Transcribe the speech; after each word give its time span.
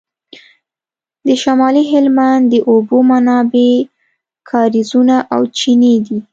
د 1.27 1.27
شمالي 1.43 1.83
هلمند 1.93 2.43
د 2.53 2.55
اوبو 2.71 2.97
منابع 3.11 3.73
کاریزونه 4.49 5.15
او 5.33 5.41
چینې 5.57 5.95
دي 6.05 6.19